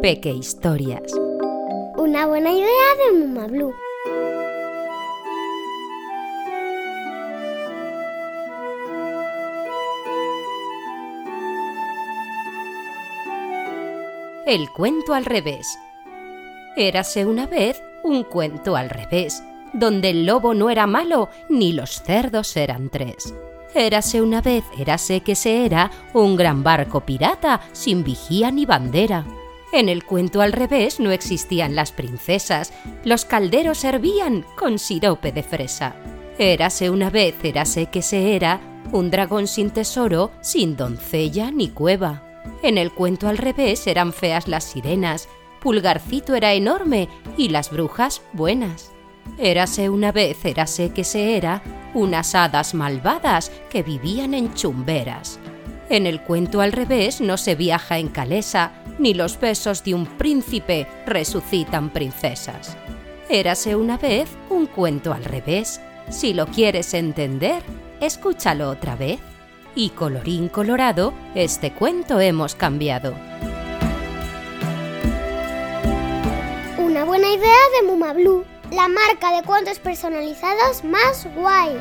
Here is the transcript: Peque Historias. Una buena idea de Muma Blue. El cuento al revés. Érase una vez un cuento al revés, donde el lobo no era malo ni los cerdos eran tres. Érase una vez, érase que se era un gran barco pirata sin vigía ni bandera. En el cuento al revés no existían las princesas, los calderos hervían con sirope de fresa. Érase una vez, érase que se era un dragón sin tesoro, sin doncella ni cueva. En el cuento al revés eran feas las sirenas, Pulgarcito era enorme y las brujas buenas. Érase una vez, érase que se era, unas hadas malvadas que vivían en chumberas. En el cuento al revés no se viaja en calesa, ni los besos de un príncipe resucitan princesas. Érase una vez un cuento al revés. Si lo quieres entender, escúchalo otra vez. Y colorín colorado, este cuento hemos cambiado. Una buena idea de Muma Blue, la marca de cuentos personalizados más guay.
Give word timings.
Peque 0.00 0.30
Historias. 0.30 1.12
Una 1.96 2.26
buena 2.26 2.52
idea 2.52 2.66
de 2.66 3.18
Muma 3.18 3.46
Blue. 3.46 3.74
El 14.46 14.70
cuento 14.70 15.14
al 15.14 15.24
revés. 15.24 15.78
Érase 16.76 17.26
una 17.26 17.46
vez 17.46 17.82
un 18.02 18.24
cuento 18.24 18.76
al 18.76 18.88
revés, 18.88 19.42
donde 19.72 20.10
el 20.10 20.26
lobo 20.26 20.54
no 20.54 20.70
era 20.70 20.86
malo 20.86 21.28
ni 21.48 21.72
los 21.72 22.02
cerdos 22.02 22.56
eran 22.56 22.88
tres. 22.88 23.34
Érase 23.74 24.22
una 24.22 24.40
vez, 24.40 24.64
érase 24.78 25.20
que 25.20 25.34
se 25.34 25.64
era 25.66 25.90
un 26.14 26.36
gran 26.36 26.62
barco 26.62 27.00
pirata 27.00 27.60
sin 27.72 28.02
vigía 28.02 28.50
ni 28.50 28.66
bandera. 28.66 29.26
En 29.72 29.88
el 29.88 30.04
cuento 30.04 30.40
al 30.40 30.52
revés 30.52 30.98
no 30.98 31.10
existían 31.10 31.74
las 31.74 31.92
princesas, 31.92 32.72
los 33.04 33.26
calderos 33.26 33.84
hervían 33.84 34.46
con 34.56 34.78
sirope 34.78 35.30
de 35.32 35.42
fresa. 35.42 35.94
Érase 36.38 36.88
una 36.88 37.10
vez, 37.10 37.34
érase 37.42 37.86
que 37.86 38.00
se 38.00 38.34
era 38.34 38.60
un 38.92 39.10
dragón 39.10 39.46
sin 39.46 39.70
tesoro, 39.70 40.30
sin 40.40 40.76
doncella 40.76 41.50
ni 41.50 41.68
cueva. 41.68 42.22
En 42.62 42.78
el 42.78 42.92
cuento 42.92 43.28
al 43.28 43.36
revés 43.36 43.86
eran 43.86 44.14
feas 44.14 44.48
las 44.48 44.64
sirenas, 44.64 45.28
Pulgarcito 45.60 46.34
era 46.34 46.54
enorme 46.54 47.08
y 47.36 47.48
las 47.48 47.70
brujas 47.70 48.22
buenas. 48.32 48.92
Érase 49.36 49.90
una 49.90 50.12
vez, 50.12 50.44
érase 50.44 50.90
que 50.90 51.04
se 51.04 51.36
era, 51.36 51.62
unas 51.94 52.34
hadas 52.34 52.74
malvadas 52.74 53.52
que 53.70 53.82
vivían 53.82 54.34
en 54.34 54.54
chumberas. 54.54 55.38
En 55.90 56.06
el 56.06 56.20
cuento 56.20 56.60
al 56.60 56.72
revés 56.72 57.20
no 57.20 57.36
se 57.36 57.54
viaja 57.54 57.98
en 57.98 58.08
calesa, 58.08 58.72
ni 58.98 59.14
los 59.14 59.40
besos 59.40 59.84
de 59.84 59.94
un 59.94 60.06
príncipe 60.06 60.86
resucitan 61.06 61.90
princesas. 61.90 62.76
Érase 63.30 63.76
una 63.76 63.96
vez 63.96 64.28
un 64.50 64.66
cuento 64.66 65.12
al 65.12 65.24
revés. 65.24 65.80
Si 66.10 66.34
lo 66.34 66.46
quieres 66.46 66.94
entender, 66.94 67.62
escúchalo 68.00 68.70
otra 68.70 68.96
vez. 68.96 69.18
Y 69.74 69.90
colorín 69.90 70.48
colorado, 70.48 71.14
este 71.34 71.72
cuento 71.72 72.20
hemos 72.20 72.54
cambiado. 72.54 73.14
Una 76.78 77.04
buena 77.04 77.28
idea 77.32 77.56
de 77.80 77.86
Muma 77.86 78.12
Blue, 78.12 78.44
la 78.70 78.88
marca 78.88 79.34
de 79.34 79.42
cuentos 79.44 79.78
personalizados 79.78 80.84
más 80.84 81.26
guay. 81.34 81.76